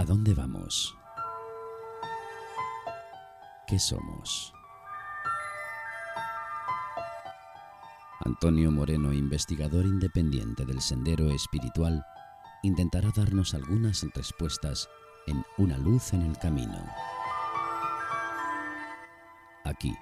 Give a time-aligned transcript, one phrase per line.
[0.00, 0.96] ¿A dónde vamos?
[3.66, 4.50] ¿Qué somos?
[8.24, 12.02] Antonio Moreno, investigador independiente del Sendero Espiritual,
[12.62, 14.88] intentará darnos algunas respuestas
[15.26, 16.82] en Una luz en el camino.
[19.66, 19.94] Aquí,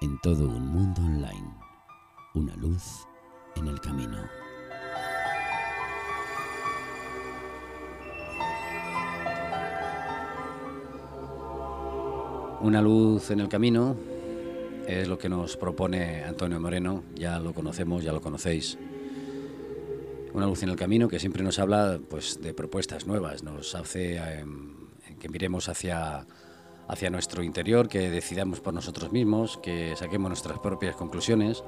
[0.00, 1.54] en todo un mundo online,
[2.34, 3.06] una luz
[3.54, 4.45] en el camino.
[12.66, 13.96] Una luz en el camino
[14.88, 18.76] es lo que nos propone Antonio Moreno, ya lo conocemos, ya lo conocéis.
[20.34, 24.16] Una luz en el camino que siempre nos habla pues, de propuestas nuevas, nos hace
[24.16, 24.74] em,
[25.20, 26.26] que miremos hacia,
[26.88, 31.62] hacia nuestro interior, que decidamos por nosotros mismos, que saquemos nuestras propias conclusiones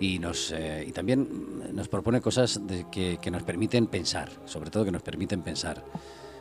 [0.00, 2.58] y, nos, eh, y también nos propone cosas
[2.90, 5.84] que, que nos permiten pensar, sobre todo que nos permiten pensar.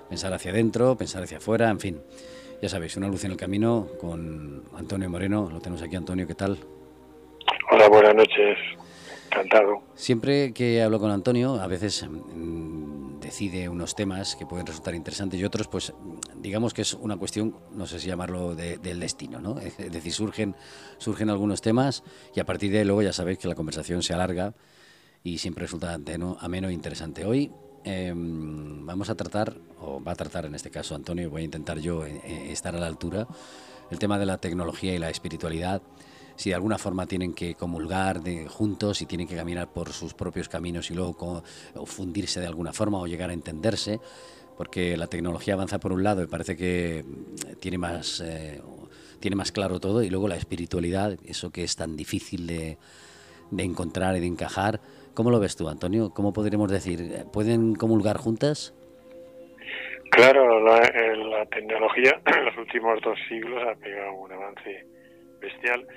[0.08, 2.00] Pensar hacia adentro, pensar hacia afuera, en fin.
[2.62, 5.50] Ya sabéis, una luz en el camino con Antonio Moreno.
[5.52, 6.58] Lo tenemos aquí, Antonio, ¿qué tal?
[7.72, 8.58] Hola, buenas noches.
[9.32, 9.82] Encantado.
[9.96, 15.40] Siempre que hablo con Antonio, a veces mm, decide unos temas que pueden resultar interesantes
[15.40, 15.94] y otros, pues
[16.36, 19.60] digamos que es una cuestión, no sé si llamarlo del destino, ¿no?
[19.60, 20.56] Es decir, surgen,
[20.98, 24.14] surgen algunos temas y a partir de ahí luego ya sabéis que la conversación se
[24.14, 24.54] alarga
[25.24, 26.00] y siempre resulta
[26.40, 27.26] ameno e interesante.
[27.26, 27.52] Hoy
[27.88, 31.78] Em, vamos a tratar, o va a tratar en este caso Antonio, voy a intentar
[31.78, 33.28] yo eh, eh, estar a la altura,
[33.92, 35.84] el tema de la tecnología y la espiritualidad,
[36.36, 40.16] si de alguna forma tienen que comulgar de, juntos, si tienen que caminar por sus
[40.16, 41.44] propios caminos y luego
[41.86, 44.00] fundirse de alguna forma o llegar a entenderse,
[44.58, 48.64] porque la tecnología avanza por un lado y parece que mm, tiene más, eh,
[49.20, 52.80] tiene más claro todo, y luego la espiritualidad, eso que es tan difícil de,
[53.52, 54.82] de encontrar y de encajar,
[55.16, 56.12] ¿Cómo lo ves tú, Antonio?
[56.14, 57.00] ¿Cómo podríamos decir?
[57.32, 58.76] ¿Pueden comulgar juntas?
[60.12, 64.86] Claro, la, tecnología en los últimos dos siglos ha pegado un avance
[65.40, 65.88] bestial.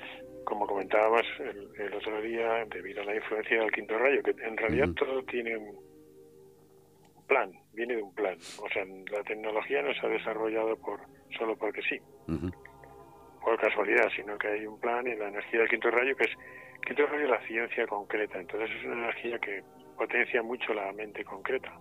[0.44, 4.88] Como comentábamos el, otro día, debido a la influencia del quinto rayo, que en realidad
[4.96, 5.76] todo tiene un
[7.26, 8.38] plan, viene de un plan.
[8.62, 11.00] O sea, la tecnología no se ha desarrollado por
[11.36, 12.00] solo porque sí,
[13.42, 16.36] por casualidad, sino que hay un plan y la energía del quinto rayo que es
[16.96, 19.62] Rayo es la ciencia concreta, entonces es una energía que
[19.96, 21.72] potencia mucho la mente concreta.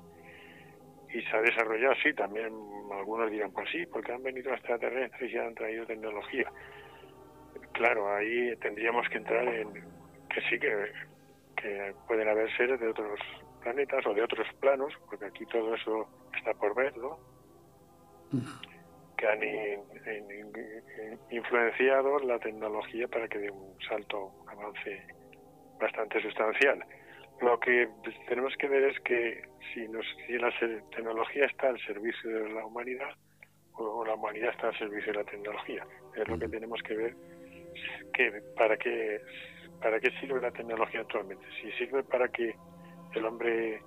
[1.13, 2.53] Y se ha desarrollado, sí, también
[2.91, 6.51] algunos dirán, pues sí, porque han venido extraterrestres y han traído tecnología.
[7.71, 10.91] Claro, ahí tendríamos que entrar en que sí, que,
[11.55, 13.19] que pueden haber seres de otros
[13.63, 17.17] planetas o de otros planos, porque aquí todo eso está por ver, ¿no?
[19.17, 19.41] Que han
[21.31, 25.03] influenciado la tecnología para que dé un salto, un avance
[25.79, 26.83] bastante sustancial.
[27.41, 27.87] Lo que
[28.27, 30.51] tenemos que ver es que si, nos, si la
[30.95, 33.15] tecnología está al servicio de la humanidad
[33.73, 35.85] o la humanidad está al servicio de la tecnología,
[36.15, 37.15] es lo que tenemos que ver
[38.13, 39.21] que para qué
[39.81, 41.45] para qué sirve la tecnología actualmente.
[41.61, 42.55] Si sirve para que
[43.13, 43.79] el hombre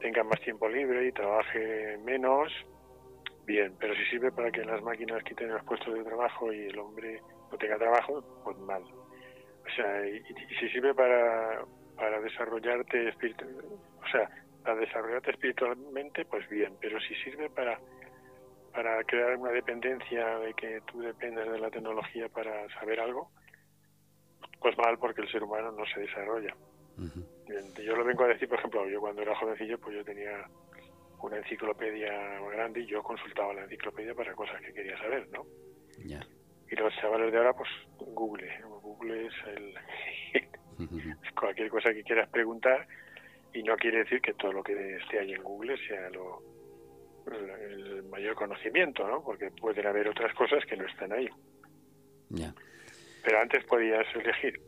[0.00, 2.52] tenga más tiempo libre y trabaje menos,
[3.46, 6.78] bien, pero si sirve para que las máquinas quiten los puestos de trabajo y el
[6.78, 8.82] hombre no tenga trabajo, pues mal.
[8.82, 10.22] O sea, y,
[10.58, 11.64] si sirve para,
[11.96, 14.28] para desarrollarte o sea,
[14.62, 17.78] para desarrollarte espiritualmente, pues bien, pero si sirve para
[18.76, 23.30] para crear una dependencia de que tú dependes de la tecnología para saber algo,
[24.60, 26.54] pues mal porque el ser humano no se desarrolla.
[27.82, 30.46] Yo lo vengo a decir, por ejemplo, yo cuando era jovencillo, pues yo tenía
[31.22, 35.44] una enciclopedia grande y yo consultaba la enciclopedia para cosas que quería saber, ¿no?
[36.68, 37.68] Y los chavales de ahora, pues
[37.98, 38.48] Google.
[38.82, 39.74] Google es el
[41.38, 42.86] cualquier cosa que quieras preguntar
[43.52, 46.42] y no quiere decir que todo lo que esté ahí en Google sea lo,
[47.32, 49.22] el mayor conocimiento, ¿no?
[49.22, 51.28] Porque pueden haber otras cosas que no están ahí.
[53.24, 54.60] Pero antes podías elegir.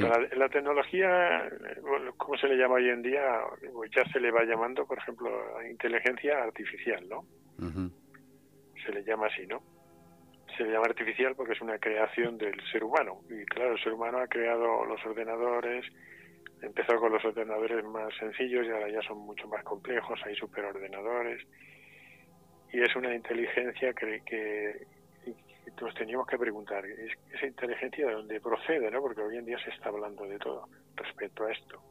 [0.00, 1.48] Bueno, la, tecnología,
[2.16, 3.22] ¿cómo se le llama hoy en día?
[3.94, 5.30] Ya se le va llamando, por ejemplo,
[5.70, 7.24] inteligencia artificial, ¿no?
[8.84, 9.62] Se le llama así, ¿no?
[10.56, 13.20] Se le llama artificial porque es una creación del ser humano.
[13.30, 15.84] Y claro, el ser humano ha creado los ordenadores,
[16.60, 21.40] empezó con los ordenadores más sencillos y ahora ya son mucho más complejos, hay superordenadores.
[22.72, 24.86] Y es una inteligencia que, que
[25.80, 28.90] nos teníamos que preguntar, ¿esa inteligencia de dónde procede?
[28.90, 29.00] ¿no?
[29.00, 31.82] Porque hoy en día se está hablando de todo respecto a esto.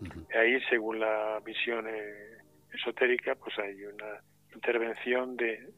[0.00, 2.38] y Ahí, según la visión eh,
[2.72, 4.20] esotérica, pues hay una
[4.54, 5.68] intervención de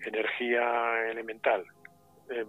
[0.00, 1.64] energía elemental.
[2.30, 2.44] Eh,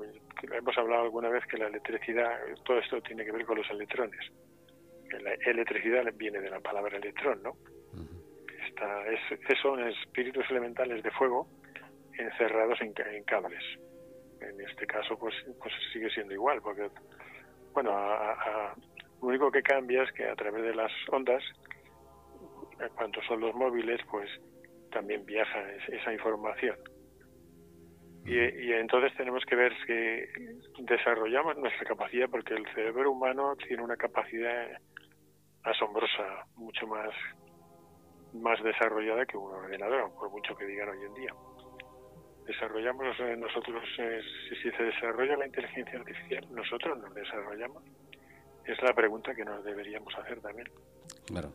[0.51, 4.31] hemos hablado alguna vez que la electricidad, todo esto tiene que ver con los electrones.
[5.21, 7.55] La electricidad viene de la palabra electrón, ¿no?
[8.67, 9.19] está, es,
[9.61, 11.47] son espíritus elementales de fuego
[12.17, 12.93] encerrados en,
[13.23, 13.63] cables.
[14.41, 16.89] En este caso, pues, pues sigue siendo igual, porque,
[17.73, 17.91] bueno,
[19.21, 21.43] lo único que cambia es que a través de las ondas,
[22.95, 24.29] cuanto son los móviles, pues
[24.91, 26.77] también viaja esa información.
[28.25, 30.29] Y, y, entonces tenemos que ver que
[30.79, 34.77] desarrollamos nuestra capacidad, porque el cerebro humano tiene una capacidad
[35.63, 37.09] asombrosa, mucho más,
[38.33, 41.33] más desarrollada que un ordenador, por mucho que digan hoy en día.
[42.45, 47.83] Desarrollamos eh, nosotros, eh, si se desarrolla la inteligencia artificial, nosotros nos desarrollamos.
[48.65, 50.69] Es la pregunta que nos deberíamos hacer también.
[51.25, 51.53] Claro.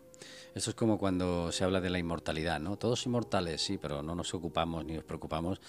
[0.54, 2.76] Eso es como cuando se habla de la inmortalidad, ¿no?
[2.76, 5.60] Todos inmortales, sí, pero no nos ocupamos ni nos preocupamos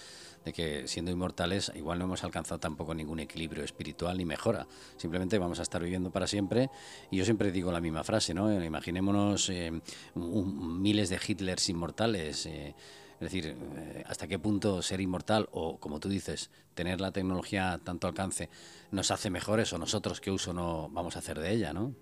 [0.44, 4.66] de que siendo inmortales igual no hemos alcanzado tampoco ningún equilibrio espiritual ni mejora.
[4.96, 6.70] Simplemente vamos a estar viviendo para siempre.
[7.10, 8.52] Y yo siempre digo la misma frase, ¿no?
[8.62, 9.70] Imaginémonos eh,
[10.14, 12.46] miles de Hitlers inmortales.
[12.46, 12.74] Eh,
[13.20, 17.72] es decir, eh, hasta qué punto ser inmortal o, como tú dices, tener la tecnología
[17.72, 18.48] a tanto alcance
[18.92, 21.92] nos hace mejores o nosotros qué uso no vamos a hacer de ella, ¿no?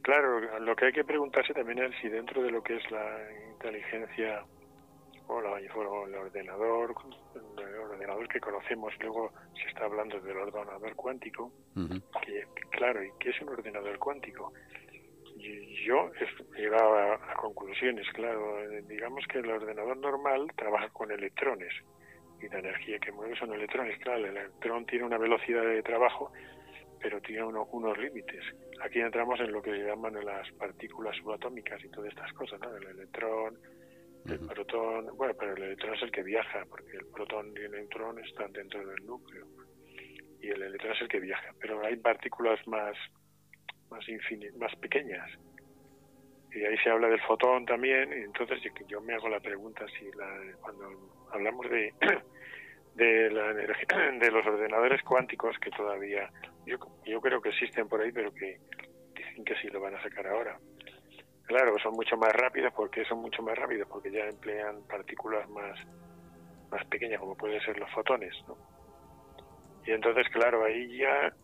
[0.00, 3.18] Claro, lo que hay que preguntarse también es si dentro de lo que es la
[3.52, 4.42] inteligencia
[5.28, 6.94] o, el ordenador,
[7.58, 11.52] el ordenador que conocemos, luego se está hablando del ordenador cuántico,
[12.24, 14.52] que, claro, ¿y qué es un ordenador cuántico?
[15.44, 16.12] Y yo
[16.54, 21.72] he llegado a, conclusiones, claro, digamos que el ordenador normal trabaja con electrones
[22.40, 26.32] y la energía que mueve son electrones, claro, el electrón tiene una velocidad de trabajo
[27.02, 28.44] pero tiene unos límites.
[28.80, 32.74] Aquí entramos en lo que llaman las partículas subatómicas y todas estas cosas, ¿no?
[32.76, 33.58] El electrón,
[34.26, 37.72] el protón, bueno, pero el electrón es el que viaja, porque el protón y el
[37.72, 39.46] neutrón están dentro del núcleo.
[40.40, 42.96] Y el electrón es el que viaja, pero hay partículas más
[43.92, 44.04] más
[44.58, 45.28] más pequeñas.
[46.52, 50.04] Y ahí se habla del fotón también, y entonces yo me hago la pregunta si
[50.12, 50.84] la, cuando
[51.32, 51.94] hablamos de
[52.94, 56.30] de la de los ordenadores cuánticos que todavía
[56.66, 58.58] yo, yo creo que existen por ahí, pero que
[59.14, 60.58] dicen que sí lo van a sacar ahora.
[61.44, 65.78] Claro, son mucho más rápidos porque son mucho más rápidos porque ya emplean partículas más
[66.70, 68.56] más pequeñas como pueden ser los fotones, ¿no?
[69.84, 71.34] Y entonces, claro, ahí ya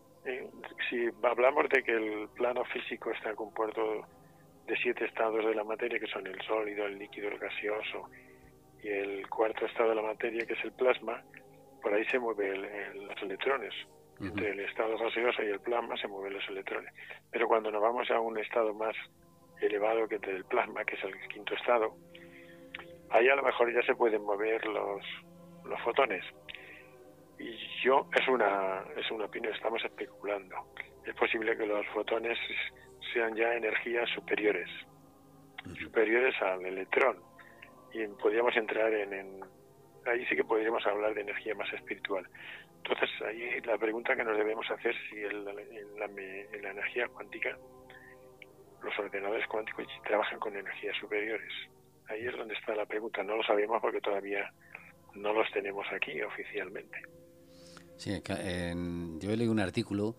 [0.89, 4.05] si hablamos de que el plano físico está compuesto
[4.67, 8.09] de siete estados de la materia que son el sólido, el líquido, el gaseoso
[8.83, 11.23] y el cuarto estado de la materia que es el plasma,
[11.81, 13.73] por ahí se mueven los electrones
[14.21, 16.93] entre el estado gaseoso y el plasma se mueven los electrones.
[17.31, 18.95] Pero cuando nos vamos a un estado más
[19.61, 21.95] elevado que el plasma, que es el quinto estado,
[23.09, 25.01] ahí a lo mejor ya se pueden mover los,
[25.65, 26.23] los fotones.
[27.39, 30.55] Y yo, es una, es una opinión, estamos especulando.
[31.05, 32.37] Es posible que los fotones
[33.13, 34.69] sean ya energías superiores,
[35.81, 37.17] superiores al electrón.
[37.93, 39.43] Y podríamos entrar en, en
[40.05, 42.27] ahí sí que podríamos hablar de energía más espiritual.
[42.83, 46.05] Entonces, ahí la pregunta que nos debemos hacer si en la,
[46.69, 47.57] energía cuántica,
[48.81, 51.51] los ordenadores cuánticos trabajan con energías superiores.
[52.07, 53.23] Ahí es donde está la pregunta.
[53.23, 54.51] No lo sabemos porque todavía
[55.13, 57.01] no los tenemos aquí oficialmente.
[57.99, 60.15] Sí, yo he leído un artículo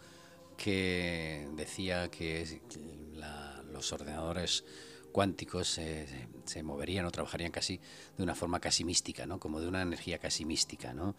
[0.58, 2.60] que decía que
[3.72, 4.66] los ordenadores
[5.12, 5.80] cuánticos
[6.44, 7.80] se moverían o trabajarían casi
[8.18, 9.40] de una forma casi mística, ¿no?
[9.40, 11.16] Como de una energía casi mística, ¿no?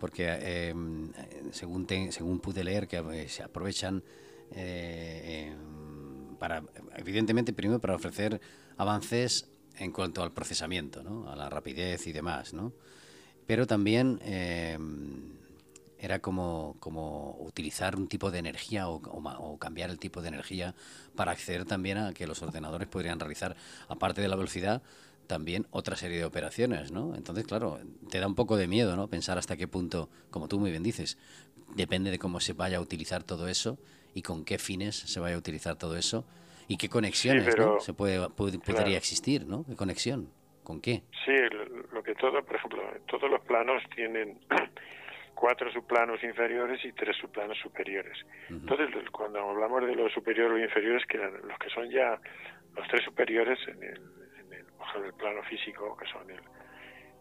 [0.00, 0.26] Porque
[0.68, 1.12] em,
[1.52, 4.02] según, según pude leer que eh, se aprovechan
[4.50, 6.64] eh, em, para,
[6.96, 8.40] evidentemente, primero para ofrecer
[8.78, 9.46] avances
[9.78, 11.30] en cuanto al procesamiento, ¿no?
[11.30, 12.72] A la rapidez y demás, ¿no?
[13.46, 15.38] Pero también em,
[16.00, 20.74] era como, como utilizar un tipo de energía o, cambiar el tipo de energía
[21.14, 23.56] para acceder también a que los ordenadores podrían realizar,
[23.88, 24.82] aparte de la velocidad,
[25.26, 27.14] también otra serie de operaciones, ¿no?
[27.14, 27.78] Entonces, claro,
[28.10, 29.08] te da un poco de miedo, ¿no?
[29.08, 31.18] Pensar hasta qué punto, como tú muy bien dices,
[31.76, 33.78] depende de cómo se vaya a utilizar todo eso
[34.14, 36.24] y con qué fines se vaya a utilizar todo eso
[36.66, 39.64] y qué conexiones se puede, podría existir, ¿no?
[39.64, 40.30] ¿Qué conexión?
[40.64, 41.02] ¿Con qué?
[41.24, 41.32] Sí,
[41.92, 44.38] lo que todo, por ejemplo, todos los planos tienen
[45.40, 48.14] cuatro subplanos inferiores y tres subplanos superiores.
[48.50, 52.20] Entonces, cuando hablamos de los superiores o inferiores, que eran los que son ya
[52.76, 54.00] los tres superiores en el,
[54.38, 56.40] en el, plano físico, que son el,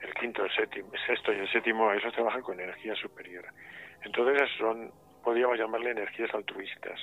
[0.02, 3.46] el quinto, el séptimo, el sexto y el séptimo, esos trabajan con energía superior.
[4.04, 4.92] Entonces, son,
[5.24, 7.00] podríamos llamarle energías altruistas,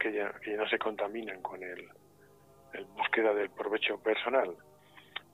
[0.00, 1.88] que ya, que no se contaminan con el,
[2.72, 4.56] el búsqueda del provecho personal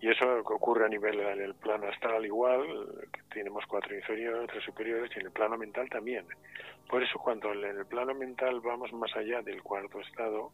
[0.01, 2.63] y eso ocurre a nivel del plano astral igual,
[3.13, 6.25] que tenemos cuatro inferiores, tres superiores, y en el plano mental también.
[6.89, 10.53] Por eso cuando en el plano mental vamos más allá del cuarto estado,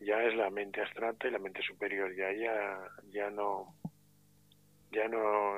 [0.00, 2.78] ya es la mente abstracta y la mente superior, ya ya,
[3.10, 3.74] ya no
[4.92, 5.56] ya no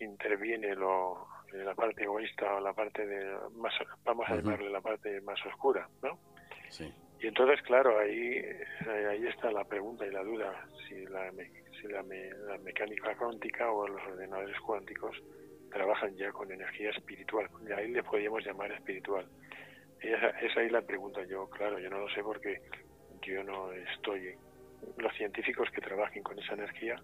[0.00, 3.72] interviene lo, la parte egoísta o la parte de más
[4.04, 6.18] vamos a llamarle la parte más oscura, ¿no?
[6.68, 6.92] Sí.
[7.20, 8.42] Y entonces, claro, ahí
[9.08, 11.32] ahí está la pregunta y la duda si la
[11.80, 15.16] si la, la mecánica cuántica o los ordenadores cuánticos
[15.70, 17.48] trabajan ya con energía espiritual.
[17.68, 19.26] Y ahí le podríamos llamar espiritual.
[20.00, 21.24] Esa, es ahí la pregunta.
[21.26, 22.62] Yo, claro, yo no lo sé porque
[23.22, 24.34] yo no estoy.
[24.98, 27.02] Los científicos que trabajen con esa energía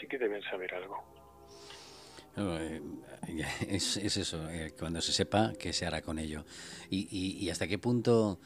[0.00, 1.18] sí que deben saber algo.
[2.36, 2.80] Eh,
[3.68, 6.44] es, es, eso, eh, cuando se sepa qué se hará con ello.
[6.90, 7.08] Y,
[7.44, 8.40] y, hasta qué punto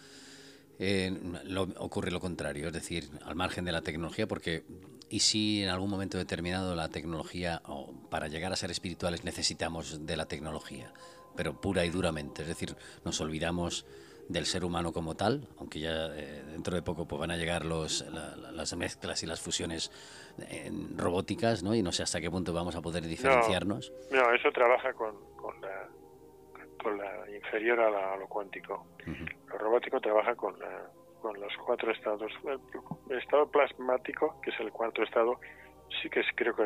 [0.78, 1.12] eh,
[1.44, 4.64] lo, ocurre lo contrario, es decir, al margen de la tecnología, porque
[5.08, 10.06] y si en algún momento determinado la tecnología, o para llegar a ser espirituales necesitamos
[10.06, 10.92] de la tecnología,
[11.36, 12.74] pero pura y duramente, es decir,
[13.04, 13.84] nos olvidamos
[14.28, 17.64] del ser humano como tal, aunque ya eh, dentro de poco pues, van a llegar
[17.64, 18.04] los,
[18.52, 19.90] las mezclas y las fusiones
[20.48, 21.74] en robóticas, ¿no?
[21.74, 23.92] Y no sé hasta qué punto vamos a poder diferenciarnos.
[24.10, 25.88] No, eso trabaja con, con, la,
[26.82, 28.86] con la inferior a, lo cuántico.
[29.48, 32.32] Lo robótico trabaja con, la, con los cuatro estados.
[33.08, 35.38] El, estado plasmático, que es el cuarto estado,
[36.00, 36.62] sí que es, creo que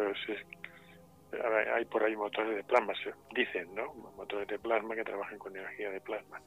[1.75, 2.94] hay por ahí motores de plasma,
[3.35, 3.92] dicen, ¿no?
[4.16, 6.40] Motores de plasma que trabajan con energía de plasma.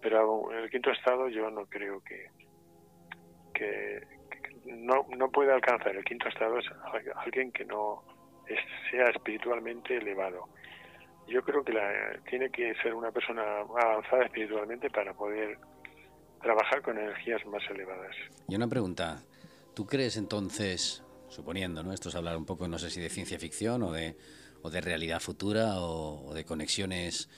[0.00, 2.28] Pero el quinto estado yo no creo que,
[3.54, 4.06] que,
[4.66, 5.96] no, no puede alcanzar.
[5.96, 6.66] El quinto estado es
[7.16, 8.02] alguien que no
[8.90, 10.48] sea espiritualmente elevado.
[11.28, 15.58] Yo creo que la, tiene que ser una persona avanzada espiritualmente para poder
[16.42, 18.14] trabajar con energías más elevadas.
[18.48, 19.22] Y una pregunta,
[19.74, 21.92] ¿tú crees entonces, suponiendo, ¿no?
[21.92, 24.16] Esto es hablar un poco, no sé si de ciencia ficción o de,
[24.62, 27.28] o de realidad futura o de conexiones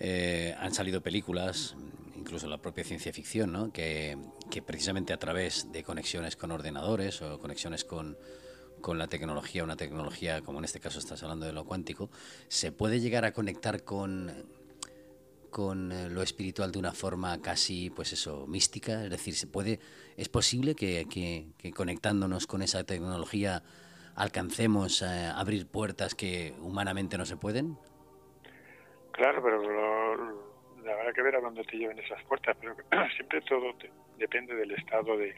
[0.00, 1.74] eh, han salido películas,
[2.14, 3.72] incluso la propia ciencia ficción, ¿no?
[3.72, 4.16] que,
[4.64, 8.16] precisamente a través de conexiones con ordenadores o conexiones con,
[8.80, 12.10] con la tecnología, una tecnología como en este caso estás hablando de lo cuántico,
[12.48, 14.32] se puede llegar a conectar con,
[15.50, 19.80] con eh, lo espiritual de una forma casi, pues eso, mística, es decir, se puede,
[20.16, 23.62] es posible que, que, conectándonos con esa tecnología
[24.14, 27.78] alcancemos a abrir puertas que humanamente no se pueden.
[29.12, 30.16] Claro, pero
[30.84, 32.76] la verdad que ver a dónde te lleven esas puertas, pero
[33.16, 33.74] siempre todo
[34.16, 35.34] depende del estado de,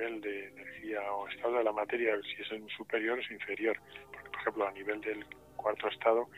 [0.00, 3.76] nivel de energía o estado de la materia, si es superior o inferior.
[4.12, 5.24] Porque, por ejemplo, a nivel del
[5.56, 6.28] cuarto estado,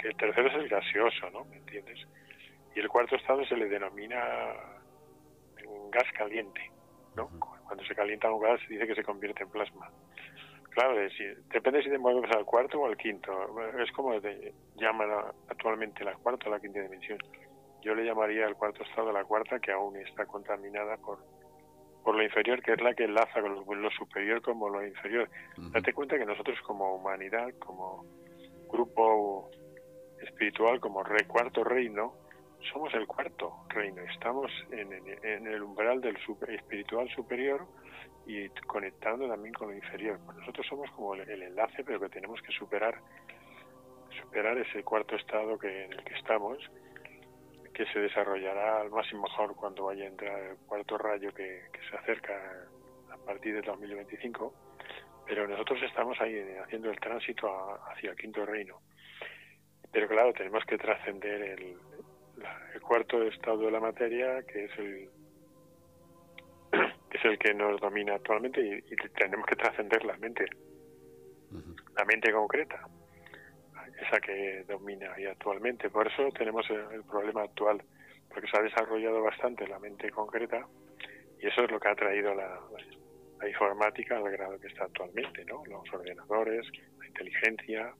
[0.00, 1.44] que el tercero es el gaseoso, ¿no?
[1.44, 1.98] ¿Me entiendes?
[2.74, 4.54] Y el cuarto estado se le denomina
[5.66, 6.70] un gas caliente,
[7.16, 7.28] ¿no?
[7.66, 9.90] Cuando se calienta un gas dice que se convierte en plasma.
[10.70, 13.30] Claro, depende si te mueves al cuarto o al quinto.
[13.78, 15.10] Es como te llaman
[15.48, 17.18] actualmente la cuarta o la quinta dimensión.
[17.82, 21.18] Yo le llamaría al cuarto estado la cuarta, que aún está contaminada por,
[22.02, 25.28] por lo inferior, que es la que enlaza con lo, superior como lo inferior.
[25.56, 28.04] Date cuenta que nosotros como humanidad, como
[28.70, 29.50] grupo
[30.20, 32.14] espiritual, como rey, cuarto reino,
[32.72, 34.02] somos el cuarto reino.
[34.02, 37.66] Estamos en, en el umbral del super, espiritual superior
[38.26, 40.18] y conectando también con lo inferior.
[40.24, 42.98] Pues nosotros somos como el, enlace, pero que tenemos que superar
[44.20, 46.58] superar ese cuarto estado que en el que estamos,
[47.72, 51.96] que se desarrollará al máximo mejor cuando vaya a entrar el cuarto rayo que, se
[51.96, 52.34] acerca
[53.10, 54.54] a partir del 2025.
[55.26, 57.48] Pero nosotros estamos ahí haciendo el tránsito
[57.90, 58.80] hacia el quinto reino.
[59.90, 61.76] Pero claro, tenemos que trascender el,
[62.74, 65.10] el cuarto estado de la materia, que es el
[67.12, 70.46] es el que nos domina actualmente y, tenemos que trascender la mente,
[71.96, 72.88] la mente concreta,
[74.02, 75.90] esa que domina y actualmente.
[75.90, 77.82] Por eso tenemos el, problema actual,
[78.28, 80.66] porque se ha desarrollado bastante la mente concreta
[81.40, 82.60] y eso es lo que ha traído la,
[83.46, 85.64] informática al grado que está actualmente, ¿no?
[85.66, 86.64] Los ordenadores,
[87.00, 87.92] la inteligencia.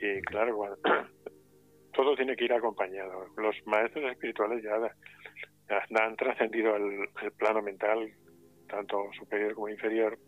[0.00, 0.78] Y claro,
[1.92, 3.26] todo tiene que ir acompañado.
[3.36, 4.76] Los maestros espirituales ya
[6.02, 7.06] han trascendido el,
[7.36, 8.10] plano mental,
[8.66, 10.18] tanto superior como inferior,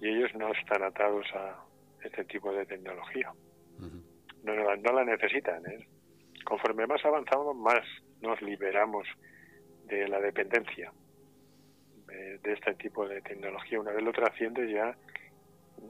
[0.00, 1.62] y ellos no están atados a
[2.02, 3.32] este tipo de tecnología.
[4.42, 5.64] no, no, la necesitan.
[5.66, 5.86] ¿eh?
[6.44, 7.80] Conforme más avanzamos, más
[8.20, 9.06] nos liberamos
[9.86, 10.92] de la dependencia
[12.06, 13.80] de, este tipo de tecnología.
[13.80, 14.96] Una vez lo trasciende ya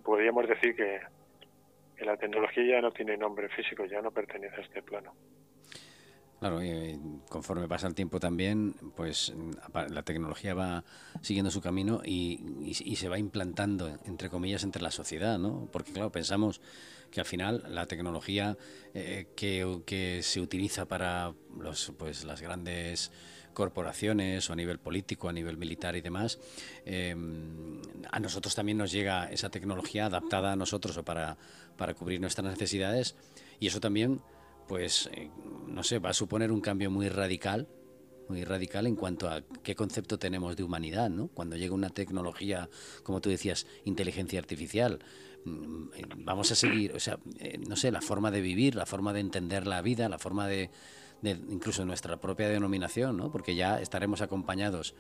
[0.04, 1.00] podríamos decir que
[2.04, 5.14] la tecnología ya no tiene nombre físico, ya no pertenece a este plano.
[6.40, 6.58] Claro,
[7.28, 9.34] conforme pasa el tiempo también, pues
[9.90, 10.84] la tecnología va
[11.20, 15.68] siguiendo su camino y, se va implantando, entre comillas, entre la sociedad, ¿no?
[15.70, 16.62] Porque, claro, pensamos
[17.10, 18.56] que al final la tecnología
[18.94, 23.12] eh, que, se utiliza para los, pues, las grandes
[23.52, 26.38] corporaciones o a nivel político, a nivel militar y demás,
[26.86, 27.14] eh,
[28.10, 31.36] a nosotros también nos llega esa tecnología adaptada a nosotros o para
[31.98, 33.14] cubrir nuestras necesidades
[33.58, 34.22] y eso también,
[34.70, 35.28] pues, eh,
[35.66, 37.66] no sé, va a suponer un cambio muy radical
[38.28, 41.26] muy radical en cuanto a qué concepto tenemos de humanidad, ¿no?
[41.26, 42.70] Cuando llega una tecnología,
[43.02, 45.00] como tú decías, inteligencia artificial,
[45.44, 47.18] mm, vamos a seguir, o sea,
[47.68, 50.70] no sé, la forma de vivir, la forma de entender la vida, la forma de,
[51.22, 53.32] de, incluso nuestra propia denominación, ¿no?
[53.32, 54.94] porque ya estaremos acompañados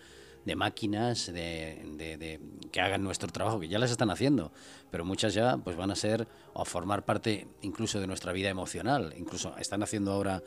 [0.44, 2.40] de máquinas de, de,
[2.72, 4.52] que hagan nuestro trabajo, que ya las están haciendo,
[4.90, 9.14] pero muchas ya pues van a ser o formar parte incluso de nuestra vida emocional.
[9.16, 10.42] Incluso están haciendo ahora,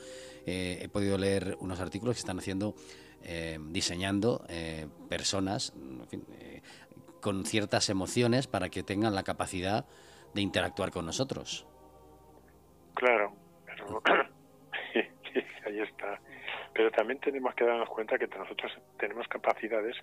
[0.46, 2.76] eh, he podido leer unos artículos que están haciendo,
[3.24, 5.74] eh, diseñando eh, personas
[7.22, 9.86] con ciertas emociones para que tengan la capacidad
[10.34, 11.66] de interactuar con nosotros.
[12.96, 13.34] Claro,
[13.66, 14.02] pero
[15.66, 16.20] ahí está.
[16.74, 19.96] Pero también tenemos que darnos cuenta que nosotros tenemos capacidades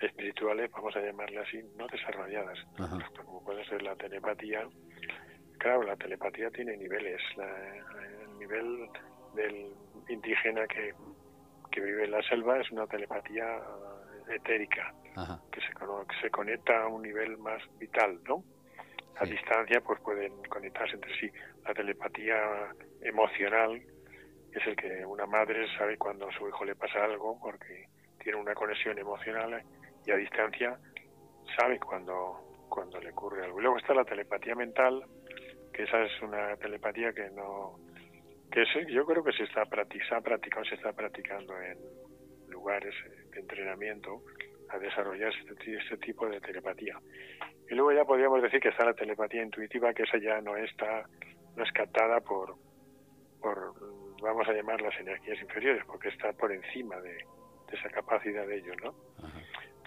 [0.00, 2.58] espirituales, vamos a llamarle así, no desarrolladas,
[3.24, 4.66] como puede ser la telepatía.
[5.58, 7.20] Claro, la telepatía tiene niveles.
[7.38, 8.88] el nivel
[9.34, 9.72] del
[10.08, 10.94] indígena que,
[11.70, 13.60] que vive en la selva es una telepatía
[14.28, 14.92] etérica,
[15.52, 18.44] que se, que se conecta a un nivel más vital, ¿no?
[19.16, 21.30] A distancia, pues pueden conectarse entre sí.
[21.64, 22.36] La telepatía
[23.00, 23.80] emocional,
[24.54, 27.86] es el que una madre sabe cuando a su hijo le pasa algo porque
[28.22, 29.62] tiene una conexión emocional
[30.06, 30.78] y a distancia
[31.58, 33.58] sabe cuando, cuando le ocurre algo.
[33.58, 35.04] Y luego está la telepatía mental,
[35.72, 37.78] que esa es una telepatía que no
[38.50, 41.76] que yo creo que se está practicado, se está practicando en
[42.48, 42.94] lugares
[43.32, 44.22] de entrenamiento
[44.68, 46.96] a desarrollar este, este, tipo de telepatía.
[47.68, 51.08] Y luego ya podríamos decir que está la telepatía intuitiva, que esa ya no está
[51.56, 52.54] no es captada por
[53.40, 53.74] por
[54.22, 57.24] vamos a llamar las energías inferiores, porque está por encima de,
[57.72, 58.94] esa capacidad de ellos, ¿no?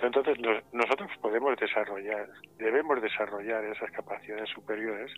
[0.01, 0.37] Entonces
[0.73, 5.11] nosotros podemos desarrollar, debemos desarrollar esas capacidades superiores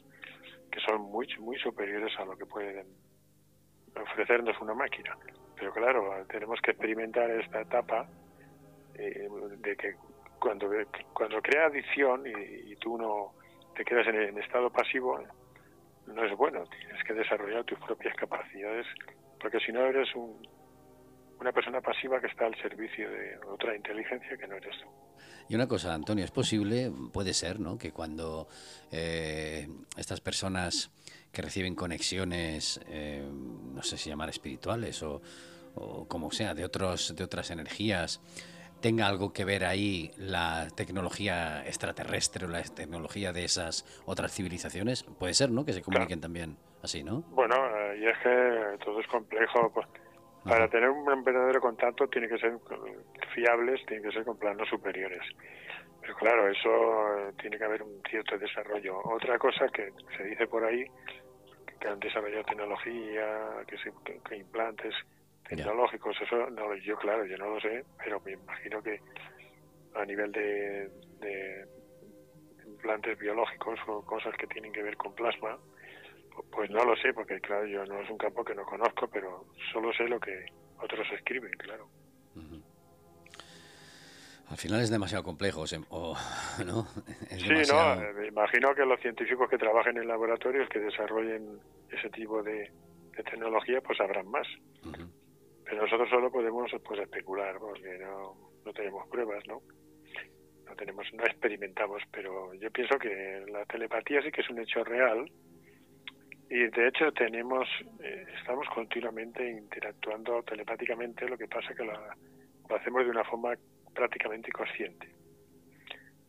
[0.72, 2.88] que son muy, muy superiores a lo que pueden
[4.00, 5.18] ofrecernos una máquina.
[5.56, 8.08] Pero claro, tenemos que experimentar esta etapa
[8.96, 9.96] eh, de que
[10.40, 10.70] cuando,
[11.14, 13.34] cuando crea adicción y, tú no
[13.76, 15.20] te quedas en, en estado pasivo,
[16.14, 16.64] no es bueno.
[16.66, 18.86] Tienes que desarrollar tus propias capacidades,
[19.40, 20.10] porque si no eres
[21.40, 24.88] una persona pasiva que está al servicio de otra inteligencia que no eres tú.
[25.48, 27.78] Y una cosa, Antonio, es posible, puede ser, ¿no?
[27.78, 28.48] Que cuando
[28.92, 29.68] eh,
[29.98, 30.92] estas personas
[31.32, 35.22] que reciben conexiones, eh, no sé si llamar espirituales o,
[35.76, 38.22] o como sea, de otros, de otras energías,
[38.82, 45.04] tenga algo que ver ahí la tecnología extraterrestre o la tecnología de esas otras civilizaciones?
[45.04, 45.66] Puede ser, ¿no?
[45.66, 47.22] Que se comuniquen también así, ¿no?
[47.32, 47.56] Bueno,
[47.96, 49.72] y es que todo es complejo.
[49.74, 49.88] Pues,
[50.44, 52.58] para tener un verdadero contacto tiene que ser
[53.34, 55.22] fiables, tiene que ser con planos superiores.
[56.02, 59.00] Pero claro, eso tiene que haber un cierto desarrollo.
[59.04, 60.86] Otra cosa que se dice por ahí,
[61.80, 63.28] que han desarrollado tecnología,
[63.68, 63.92] que, se,
[64.28, 64.96] que implantes
[65.50, 69.00] tecnológicos, eso no, yo claro, yo no lo sé, pero me imagino que
[69.96, 70.90] a nivel de,
[72.66, 75.58] implantes biológicos o cosas que tienen que ver con plasma,
[76.52, 79.46] pues no lo sé, porque claro, yo no es un campo que no conozco, pero
[79.74, 80.46] solo sé lo que
[80.80, 81.90] otros escriben, claro.
[84.50, 86.16] Al final es demasiado complejo, o,
[86.66, 86.88] ¿no?
[87.30, 91.60] sí, no, me imagino que los científicos que trabajen en laboratorios que desarrollen
[91.92, 92.72] ese tipo de,
[93.24, 94.48] tecnología, pues sabrán más.
[95.70, 99.62] Pero nosotros solo podemos pues especular porque no, no tenemos pruebas, ¿no?
[100.66, 104.84] No tenemos, no experimentamos, pero yo pienso que la telepatía sí que es un hecho
[104.84, 105.30] real.
[106.50, 107.68] Y de hecho tenemos,
[108.02, 111.94] eh, estamos continuamente interactuando telepáticamente, lo que pasa que lo
[112.76, 113.54] hacemos de una forma
[113.94, 115.08] prácticamente inconsciente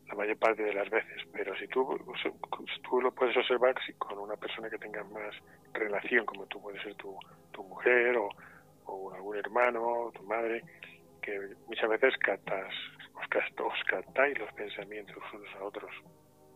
[0.07, 1.97] la mayor parte de las veces, pero si tú,
[2.83, 5.33] tú lo puedes observar si con una persona que tenga más
[5.73, 7.17] relación, como tú puedes ser tu,
[7.53, 8.29] tu mujer o,
[9.31, 10.63] algún hermano, tu madre,
[11.21, 12.73] que muchas veces captas,
[13.15, 15.91] os, captáis los pensamientos unos a otros.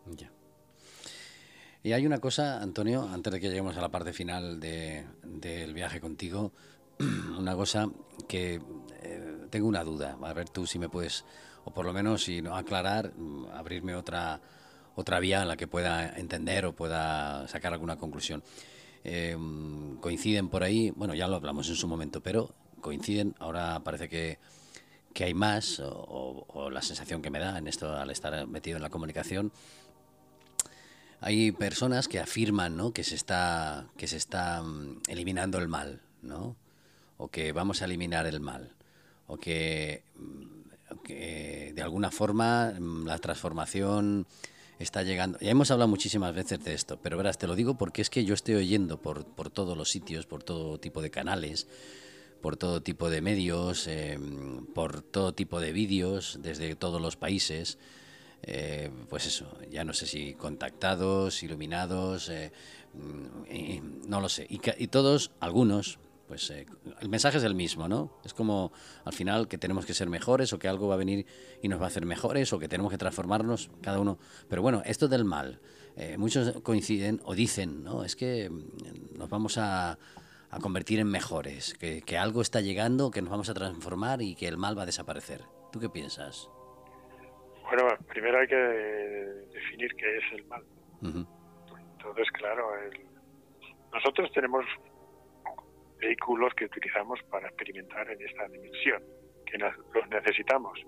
[0.05, 0.31] Ya.
[1.83, 5.73] Y hay una cosa, Antonio, antes de que lleguemos a la parte final de, del
[5.73, 6.51] viaje contigo,
[7.37, 7.87] una cosa
[8.27, 8.59] que
[9.03, 10.17] eh, tengo una duda.
[10.21, 11.25] A ver tú si me puedes,
[11.63, 14.41] o por lo menos si no aclarar, mm, abrirme otra
[14.97, 18.41] otra vía en la que pueda entender o pueda sacar alguna conclusión.
[19.03, 22.55] Em, coinciden por ahí, bueno, ya lo hablamos en su momento, pero
[22.85, 24.37] coinciden, ahora parece que,
[25.11, 28.83] que hay más, o, la sensación que me da en esto al estar metido en
[28.83, 29.51] la comunicación,
[31.19, 32.91] hay personas que afirman ¿no?
[32.91, 36.55] que se está que se está mm, eliminando el mal, ¿no?
[37.17, 38.75] O que vamos a eliminar el mal.
[39.25, 44.27] o que, mm, que de alguna forma mm, la transformación
[44.77, 45.39] está llegando.
[45.39, 48.25] Ya hemos hablado muchísimas veces de esto, pero verás, te lo digo porque es que
[48.25, 51.67] yo estoy oyendo por, por todos los sitios, por todo tipo de canales,
[52.45, 57.79] por todo tipo de medios, em, por todo tipo de vídeos desde todos los países.
[58.43, 62.51] Eh, pues eso, ya no sé si contactados, iluminados, eh,
[62.93, 64.45] mm, no lo sé.
[64.47, 66.67] Y, todos, algunos, pues eh,
[67.01, 68.19] el mensaje es el mismo, ¿no?
[68.23, 68.71] Es como
[69.05, 71.25] al final que tenemos que ser mejores o que algo va a venir
[71.63, 74.19] y nos va a hacer mejores o que tenemos que transformarnos cada uno.
[74.47, 75.61] Pero bueno, esto del mal,
[75.95, 78.03] eh, muchos coinciden o dicen, ¿no?
[78.03, 79.97] Es que mm, nos vamos a,
[80.55, 84.35] a convertir en mejores, que, que, algo está llegando, que nos vamos a transformar y
[84.35, 85.41] que el mal va a desaparecer.
[85.71, 86.49] ¿Tú qué piensas?
[87.63, 90.63] Bueno, primero hay que definir qué es el mal.
[91.01, 93.05] Entonces, claro, el,
[93.91, 94.65] nosotros tenemos
[95.99, 99.03] vehículos que utilizamos para experimentar en esta dimensión,
[99.45, 100.79] que los necesitamos.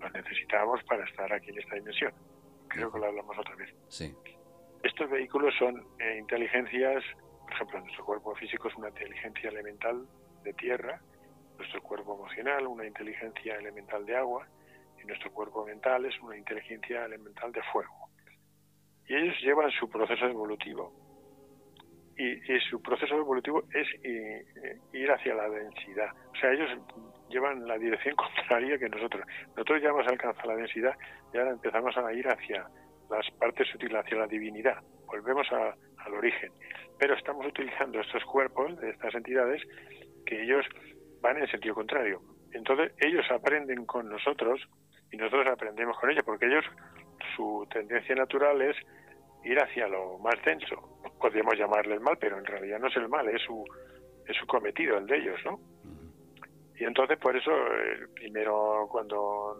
[0.00, 2.12] Los necesitamos para estar aquí en esta dimensión.
[2.68, 3.74] Creo que lo hablamos otra vez.
[3.88, 4.14] Sí.
[4.82, 7.04] Estos vehículos son eh, inteligencias,
[7.50, 10.06] por ejemplo, nuestro cuerpo físico es una inteligencia elemental
[10.44, 11.00] de tierra,
[11.58, 14.46] nuestro cuerpo emocional una inteligencia elemental de agua
[15.02, 18.08] y nuestro cuerpo mental es una inteligencia elemental de fuego.
[19.08, 20.92] Y ellos llevan su proceso evolutivo
[22.16, 23.88] y, su proceso evolutivo es
[24.92, 26.10] ir hacia la densidad.
[26.32, 26.68] O sea, ellos
[27.28, 29.26] llevan la dirección contraria que nosotros.
[29.48, 30.94] Nosotros ya hemos alcanzado la densidad
[31.32, 32.68] y ahora empezamos a ir hacia
[33.10, 34.82] las partes sutiles, hacia la divinidad.
[35.06, 36.52] Volvemos al origen.
[36.98, 39.62] Pero estamos utilizando estos cuerpos de estas entidades
[40.26, 40.64] que ellos
[41.20, 42.20] van en sentido contrario.
[42.52, 44.60] Entonces ellos aprenden con nosotros
[45.12, 46.64] y nosotros aprendemos con ellos, porque ellos,
[47.36, 48.76] su tendencia natural es
[49.44, 53.08] ir hacia lo más denso, podríamos llamarle el mal, pero en realidad no es el
[53.08, 53.64] mal, es su,
[54.26, 55.58] es su cometido, el de ellos, ¿no?
[56.78, 59.56] Y entonces por eso, eh, primero cuando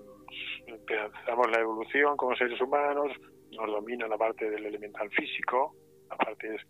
[0.66, 3.12] empezamos la evolución como seres humanos,
[3.52, 5.74] nos domina la parte del elemental físico,
[6.08, 6.60] las partes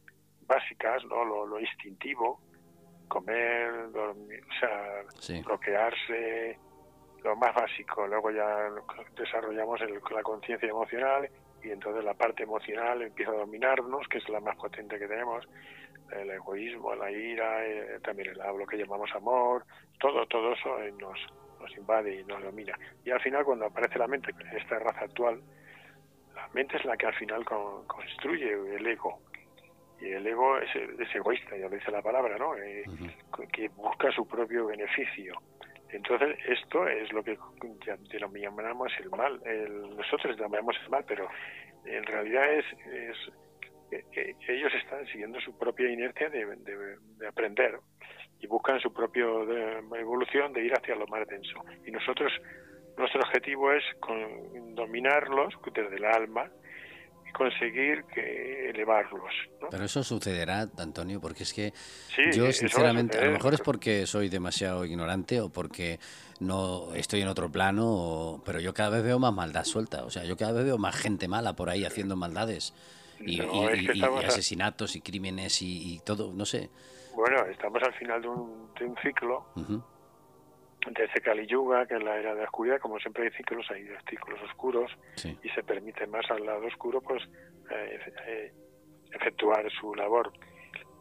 [0.46, 1.24] básicas, ¿no?
[1.24, 2.40] Lo, instintivo,
[3.08, 6.58] comer, dormir, o sea, bloquearse,
[7.22, 8.06] lo más básico.
[8.06, 8.70] Luego ya
[9.16, 11.28] desarrollamos la conciencia emocional
[11.62, 15.46] y entonces la parte emocional empieza a dominarnos, que es la más potente que tenemos,
[16.12, 19.64] el egoísmo, la ira, eh, también el, lo que llamamos amor,
[19.98, 21.18] todo, todo eso eh, nos,
[21.60, 22.76] nos invade y nos domina.
[23.04, 25.40] Y al final cuando aparece la mente, esta raza actual,
[26.54, 29.20] mente es la que al final construye el ego.
[30.00, 32.56] Y el ego es, es, egoísta, ya lo dice la palabra, ¿no?
[32.56, 32.84] Eh,
[33.52, 35.34] que busca su propio beneficio.
[35.90, 37.36] Entonces, esto es lo que
[38.10, 39.40] denominamos el mal.
[39.44, 41.28] El, nosotros llamamos el mal, pero
[41.84, 43.16] en realidad es, es
[44.48, 47.78] ellos están siguiendo su propia inercia de, de, aprender
[48.38, 49.24] y buscan su propia
[49.98, 51.62] evolución de ir hacia lo más denso.
[51.84, 52.32] Y nosotros,
[52.96, 56.50] nuestro objetivo es con, dominarlos desde el alma
[57.32, 59.32] conseguir que elevarlos.
[59.70, 61.72] Pero eso sucederá, Antonio, porque es que
[62.32, 65.98] yo sinceramente, a, lo mejor es porque soy demasiado ignorante o porque
[66.40, 70.24] no estoy en otro plano, pero yo cada vez veo más maldad suelta, o sea,
[70.24, 72.74] yo cada vez veo más gente mala por ahí haciendo maldades
[73.20, 73.40] y,
[74.24, 76.70] asesinatos y crímenes y, todo, no sé.
[77.14, 79.46] Bueno, estamos al final de un, de un ciclo
[80.88, 83.86] desde Kali Yuga, que es la era de la oscuridad, como siempre hay ciclos, hay
[84.08, 84.90] ciclos oscuros
[85.42, 87.22] y se permite más al lado oscuro pues
[87.70, 88.52] eh, eh,
[89.12, 90.32] efectuar su labor.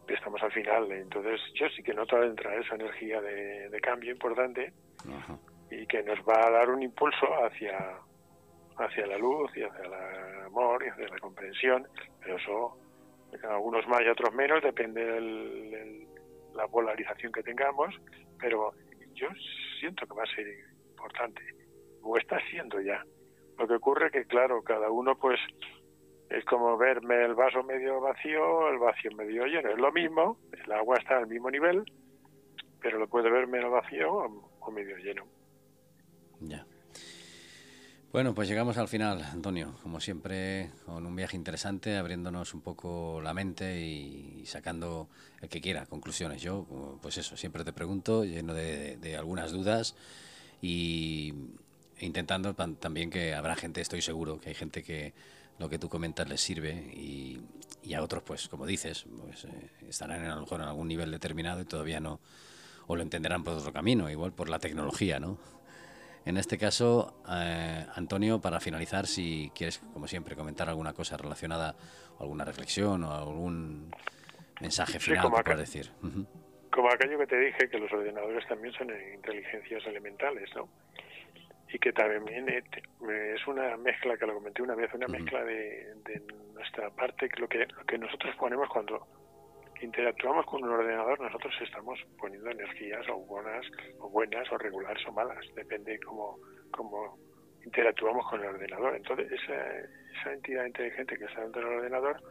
[0.08, 4.74] Estamos al final, entonces yo sí que noto entrar esa energía de, cambio importante
[5.70, 7.78] y que nos va a dar un impulso hacia
[8.78, 11.88] hacia la luz y hacia el amor y hacia la comprensión,
[12.22, 12.78] pero eso
[13.48, 16.08] algunos más y otros menos, depende de
[16.56, 17.94] la polarización que tengamos,
[18.40, 18.74] pero
[19.14, 19.28] yo
[19.80, 20.48] siento que va a ser
[20.90, 21.42] importante,
[22.02, 23.04] o está siendo ya.
[23.58, 25.40] Lo que ocurre que, claro, cada uno pues
[26.30, 29.70] es como verme el vaso medio vacío, el vacío medio lleno.
[29.70, 31.84] Es lo mismo, el agua está al mismo nivel,
[32.82, 35.26] pero lo puede ver medio vacío o, medio lleno.
[36.42, 36.66] Ya.
[38.12, 43.22] Bueno, pues llegamos al final, Antonio, como siempre, con un viaje interesante, abriéndonos un poco
[43.22, 45.10] la mente y sacando
[45.42, 46.42] el que quiera conclusiones.
[46.42, 49.96] Yo, pues eso, siempre te pregunto, lleno de, algunas dudas
[50.60, 51.36] y
[52.00, 55.14] intentando también que habrá gente, estoy seguro, que hay gente que
[55.60, 57.44] lo que tú comentas les sirve y,
[57.94, 61.12] a otros, pues como dices, pues eh, estarán en, a lo mejor en algún nivel
[61.12, 62.20] determinado y todavía no,
[62.88, 65.38] o lo entenderán por otro camino, igual por la tecnología, ¿no?
[66.26, 71.76] En este caso, eh, Antonio, para finalizar, si quieres, como siempre, comentar alguna cosa relacionada,
[72.20, 73.92] alguna reflexión o algún
[74.62, 75.92] mensaje final, sí, como decir.
[76.72, 80.70] como aquello que te dije, que los ordenadores también son inteligencias elementales, ¿no?
[81.72, 82.64] Y que también eh,
[83.36, 85.94] es una mezcla, que lo comenté una vez, una mezcla de,
[86.54, 89.08] nuestra parte, que lo que, lo que nosotros ponemos cuando
[89.82, 93.66] interactuamos con un ordenador, nosotros estamos poniendo energías o buenas
[94.00, 96.38] o buenas o regulares o malas, depende cómo,
[96.72, 97.18] cómo
[97.66, 98.96] interactuamos con el ordenador.
[98.96, 99.80] Entonces, esa,
[100.20, 102.22] esa entidad inteligente que está dentro del ordenador,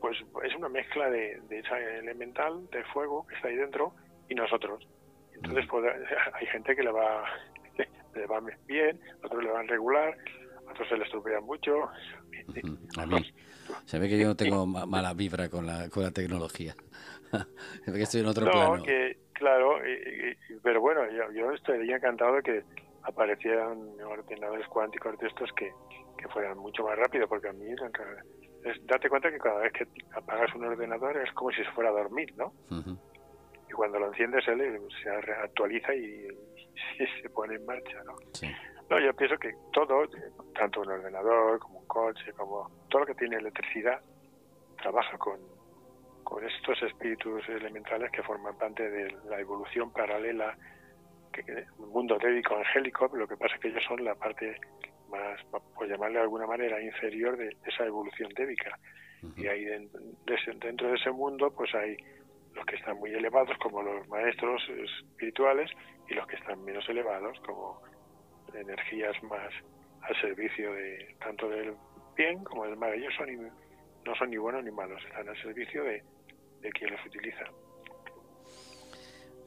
[0.00, 3.94] pues es una mezcla de, de esa elemental, de fuego que está ahí dentro,
[4.28, 4.86] y nosotros.
[5.34, 5.84] Entonces, pues,
[6.34, 7.24] hay gente que le va,
[8.14, 10.16] le va bien, otros le van regular,
[10.70, 11.88] otros se le estropean mucho.
[12.96, 13.32] A mí.
[13.84, 16.74] Se ve que yo no tengo mala vibra con la, con la tecnología.
[17.84, 18.82] Se ve que estoy en otro plano.
[18.82, 19.78] Que, claro,
[20.62, 22.64] pero bueno, yo, yo estaría encantado de que
[23.02, 25.70] aparecieran ordenadores cuánticos de estos que,
[26.18, 29.86] que fueran mucho más rápido, porque a mí es, date cuenta que cada vez que
[30.12, 32.52] apagas un ordenador es como si se fuera a dormir, ¿no?
[33.68, 36.28] Y cuando lo enciendes él se actualiza y,
[37.22, 38.16] se pone en marcha, ¿no?
[38.90, 40.08] No, yo pienso que todo,
[40.54, 44.00] tanto un ordenador como un coche, como todo lo que tiene electricidad,
[44.80, 45.38] trabaja con,
[46.24, 50.56] con estos espíritus elementales que forman parte de la evolución paralela
[51.78, 54.56] un mundo débico angélico, lo que pasa es que ellos son la parte
[55.08, 55.40] más,
[55.74, 58.78] por llamarle de alguna manera, inferior de esa evolución débica.
[59.36, 61.96] Y ahí dentro de ese mundo, pues hay
[62.54, 65.70] los que están muy elevados, como los maestros espirituales,
[66.08, 67.80] y los que están menos elevados, como
[68.54, 69.52] energías más
[70.02, 71.74] al servicio de tanto del
[72.16, 72.92] bien como del mal.
[72.94, 73.28] Ellos son
[74.04, 76.02] no son ni buenos ni malos, están al servicio de,
[76.62, 77.44] de quien los utiliza.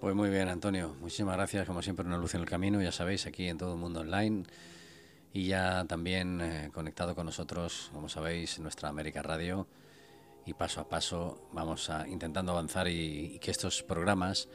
[0.02, 0.96] Pues muy bien, Antonio.
[1.00, 3.80] Muchísimas gracias, como siempre, una luz en el camino, ya sabéis, aquí en todo el
[3.80, 4.46] mundo online.
[5.32, 9.68] Y ya también eh, conectado con nosotros, como sabéis, en nuestra América Radio.
[10.46, 14.50] Y paso a paso vamos a intentando avanzar y, que estos programas,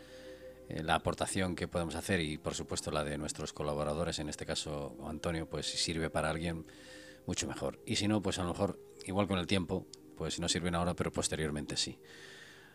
[0.69, 4.97] la aportación que podemos hacer y por supuesto la de nuestros colaboradores, en este caso
[5.07, 6.67] Antonio, pues si sirve para alguien,
[7.27, 7.81] mucho mejor.
[7.87, 10.75] Y si no, pues a lo mejor, igual con el tiempo, pues si no sirven
[10.75, 11.99] ahora, pero posteriormente sí.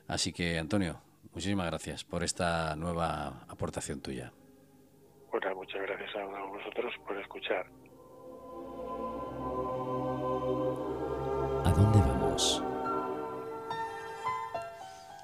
[0.07, 1.01] Así que, Antonio,
[1.33, 4.33] Muchísimas gracias por esta nueva aportación tuya.
[5.31, 7.65] Bueno, muchas gracias a vosotros por escuchar.
[11.65, 12.61] ¿A dónde vamos?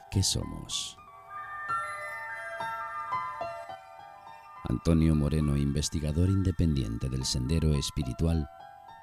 [0.10, 0.97] ¿Qué somos?
[4.70, 8.48] Antonio Moreno, investigador independiente del Sendero Espiritual,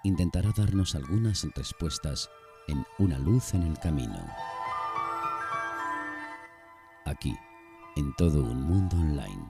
[0.04, 2.28] intentará darnos algunas respuestas
[2.68, 4.18] en Una luz en el camino
[7.04, 7.36] aquí,
[7.96, 9.48] en todo un mundo online,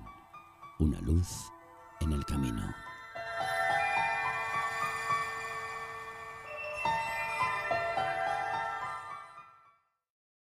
[0.79, 1.51] una luz
[2.01, 2.75] en el camino.